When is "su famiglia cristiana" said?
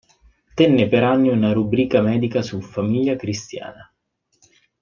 2.41-3.93